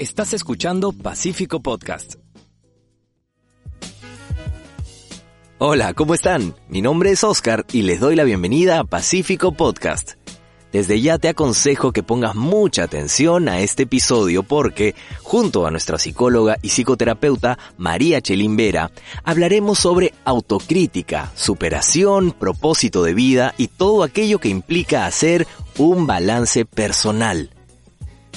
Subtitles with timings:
[0.00, 2.14] Estás escuchando Pacífico Podcast.
[5.58, 6.54] Hola, ¿cómo están?
[6.70, 10.12] Mi nombre es Oscar y les doy la bienvenida a Pacífico Podcast.
[10.72, 15.98] Desde ya te aconsejo que pongas mucha atención a este episodio porque, junto a nuestra
[15.98, 24.02] psicóloga y psicoterapeuta María Chelín Vera, hablaremos sobre autocrítica, superación, propósito de vida y todo
[24.02, 25.46] aquello que implica hacer
[25.76, 27.50] un balance personal.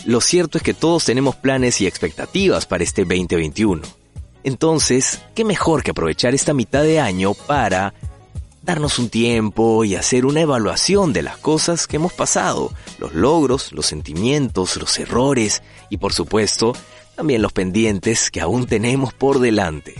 [0.06, 3.82] Lo cierto es que todos tenemos planes y expectativas para este 2021.
[4.44, 7.94] Entonces, ¿qué mejor que aprovechar esta mitad de año para
[8.64, 13.72] darnos un tiempo y hacer una evaluación de las cosas que hemos pasado, los logros,
[13.72, 16.74] los sentimientos, los errores y por supuesto
[17.16, 19.96] también los pendientes que aún tenemos por delante.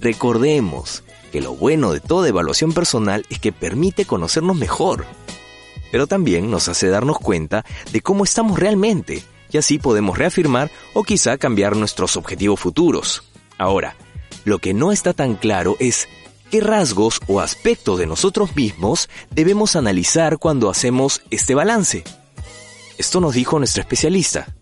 [0.00, 5.06] Recordemos que lo bueno de toda evaluación personal es que permite conocernos mejor,
[5.92, 9.22] pero también nos hace darnos cuenta de cómo estamos realmente
[9.54, 13.22] y así podemos reafirmar o quizá cambiar nuestros objetivos futuros.
[13.56, 13.94] Ahora,
[14.44, 16.08] lo que no está tan claro es
[16.50, 22.02] qué rasgos o aspectos de nosotros mismos debemos analizar cuando hacemos este balance.
[22.98, 24.52] Esto nos dijo nuestro especialista.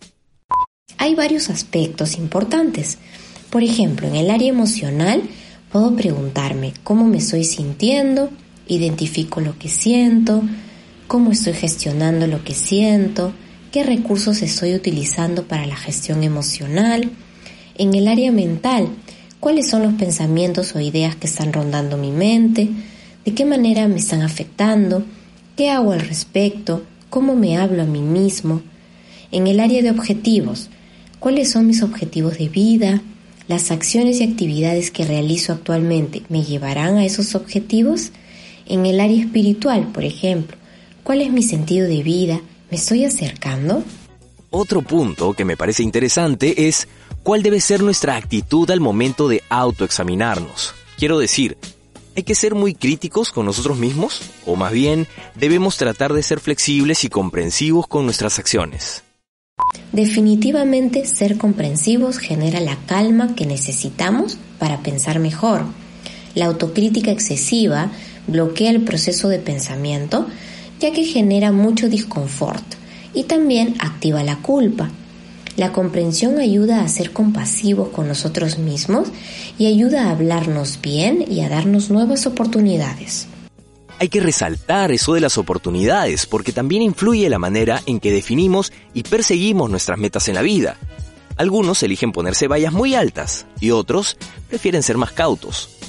[0.99, 2.99] Hay varios aspectos importantes.
[3.49, 5.23] Por ejemplo, en el área emocional
[5.73, 8.29] puedo preguntarme cómo me estoy sintiendo,
[8.69, 10.43] identifico lo que siento,
[11.07, 13.33] cómo estoy gestionando lo que siento,
[13.73, 17.11] qué recursos estoy utilizando para la gestión emocional.
[17.79, 18.89] En el área mental,
[19.41, 22.69] cuáles son los pensamientos o ideas que están rondando mi mente,
[23.25, 25.03] de qué manera me están afectando,
[25.57, 28.61] qué hago al respecto, cómo me hablo a mí mismo.
[29.31, 30.69] En el área de objetivos,
[31.19, 33.01] cuáles son mis objetivos de vida,
[33.49, 38.11] las acciones y actividades que realizo actualmente me llevarán a esos objetivos.
[38.67, 40.59] En el área espiritual, por ejemplo,
[41.03, 42.43] cuál es mi sentido de vida,
[42.73, 43.85] ¿Me estoy acercando?
[44.49, 46.89] Otro punto que me parece interesante es
[47.23, 50.73] cuál debe ser nuestra actitud al momento de autoexaminarnos.
[50.97, 51.59] Quiero decir,
[52.17, 54.23] ¿hay que ser muy críticos con nosotros mismos?
[54.47, 59.03] ¿O más bien debemos tratar de ser flexibles y comprensivos con nuestras acciones?
[59.93, 65.67] Definitivamente ser comprensivos genera la calma que necesitamos para pensar mejor.
[66.35, 67.91] La autocrítica excesiva
[68.27, 70.27] bloquea el proceso de pensamiento
[70.83, 72.65] ya que genera mucho disconfort
[73.15, 74.91] y también activa la culpa.
[75.57, 79.09] La comprensión ayuda a ser compasivos con nosotros mismos
[79.59, 83.29] y ayuda a hablarnos bien y a darnos nuevas oportunidades.
[84.01, 88.73] Hay que resaltar eso de las oportunidades porque también influye la manera en que definimos
[88.93, 90.79] y perseguimos nuestras metas en la vida.
[91.37, 94.17] Algunos eligen ponerse vallas muy altas y otros
[94.49, 95.82] prefieren ser más cautos.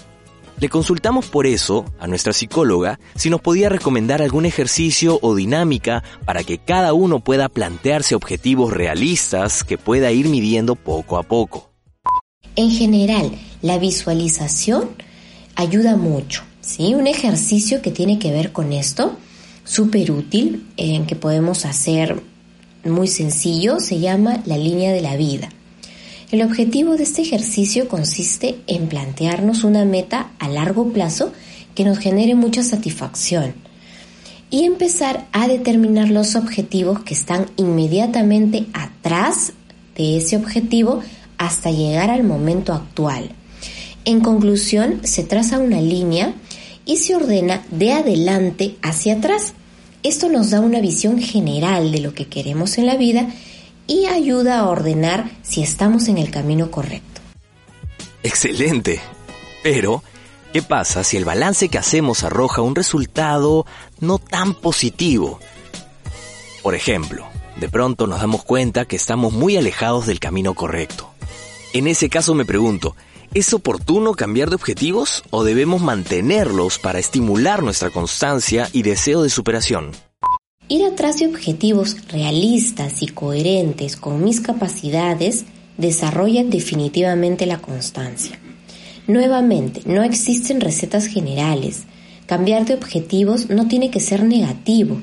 [0.63, 6.05] Le consultamos por eso a nuestra psicóloga si nos podía recomendar algún ejercicio o dinámica
[6.23, 11.69] para que cada uno pueda plantearse objetivos realistas que pueda ir midiendo poco a poco.
[12.55, 14.91] En general, la visualización
[15.55, 16.43] ayuda mucho.
[16.61, 16.95] ¿sí?
[16.95, 19.17] Un ejercicio que tiene que ver con esto,
[19.65, 22.23] súper útil, en que podemos hacer
[22.85, 25.49] muy sencillo, se llama la línea de la vida.
[26.33, 31.31] El objetivo de este ejercicio consiste en plantearnos una meta a largo plazo
[31.75, 33.53] que nos genere mucha satisfacción
[34.49, 39.53] y empezar a determinar los objetivos que están inmediatamente atrás
[39.95, 41.01] de ese objetivo
[41.37, 43.29] hasta llegar al momento actual.
[44.03, 46.33] En conclusión, se traza una línea
[46.83, 49.53] y se ordena de adelante hacia atrás.
[50.01, 53.27] Esto nos da una visión general de lo que queremos en la vida
[53.87, 57.21] y ayuda a ordenar si estamos en el camino correcto.
[58.23, 59.01] Excelente.
[59.61, 60.03] Pero,
[60.51, 63.65] ¿qué pasa si el balance que hacemos arroja un resultado
[63.99, 65.39] no tan positivo?
[66.61, 67.25] Por ejemplo,
[67.57, 71.09] de pronto nos damos cuenta que estamos muy alejados del camino correcto.
[71.73, 72.95] En ese caso me pregunto,
[73.33, 79.29] ¿es oportuno cambiar de objetivos o debemos mantenerlos para estimular nuestra constancia y deseo de
[79.29, 79.91] superación?
[80.69, 85.45] Ir atrás de objetivos realistas y coherentes con mis capacidades
[85.77, 88.39] desarrolla definitivamente la constancia.
[89.05, 91.83] Nuevamente, no existen recetas generales.
[92.25, 95.01] Cambiar de objetivos no tiene que ser negativo.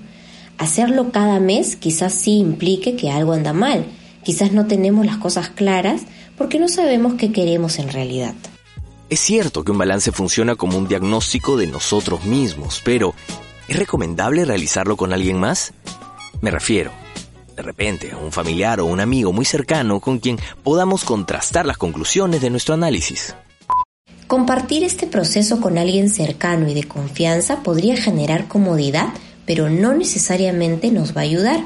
[0.57, 3.85] Hacerlo cada mes quizás sí implique que algo anda mal.
[4.25, 6.03] Quizás no tenemos las cosas claras
[6.39, 8.35] porque no sabemos qué queremos en realidad.
[9.11, 13.15] Es cierto que un balance funciona como un diagnóstico de nosotros mismos, pero
[13.71, 15.73] ¿es recomendable realizarlo con alguien más?
[16.41, 16.91] Me refiero,
[17.55, 21.79] de repente, a un familiar o un amigo muy cercano con quien podamos contrastar las
[21.79, 23.37] conclusiones de nuestro análisis.
[24.27, 29.11] Compartir este proceso con alguien cercano y de confianza podría generar comodidad,
[29.47, 31.61] pero no necesariamente nos va a ayudar.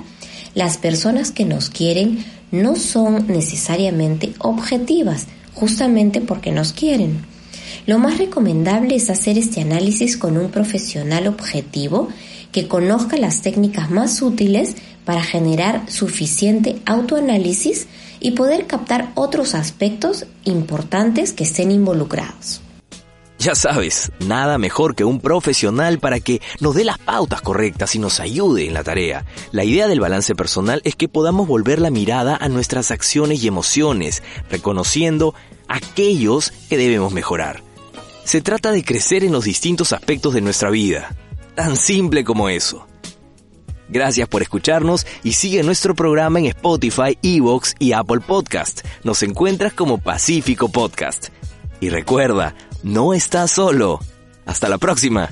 [0.55, 7.34] Las personas que nos quieren no son necesariamente objetivas, justamente porque nos quieren.
[7.87, 12.09] Lo más recomendable es hacer este análisis con un profesional objetivo
[12.51, 17.87] que conozca las técnicas más útiles para generar suficiente autoanálisis
[18.21, 22.63] y poder captar otros aspectos importantes que estén involucrados.
[23.39, 27.99] Ya sabes, nada mejor que un profesional para que nos dé las pautas correctas y
[27.99, 29.27] nos ayude en la tarea.
[29.53, 33.49] La idea del balance personal es que podamos volver la mirada a nuestras acciones y
[33.49, 35.35] emociones, reconociendo
[35.69, 37.74] aquellos que debemos mejorar.
[38.25, 41.15] Se trata de crecer en los distintos aspectos de nuestra vida.
[41.55, 42.87] Tan simple como eso.
[43.89, 48.81] Gracias por escucharnos y sigue nuestro programa en Spotify, Evox y Apple Podcast.
[49.05, 51.29] Nos encuentras como Pacífico Podcast.
[51.81, 54.01] Y recuerda, no estás solo.
[54.47, 55.29] Hasta la próxima.